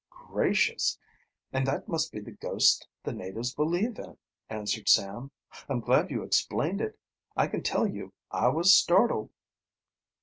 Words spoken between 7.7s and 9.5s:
you I was startled."